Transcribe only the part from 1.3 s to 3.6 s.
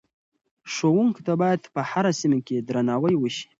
باید په هره سیمه کې درناوی وشي.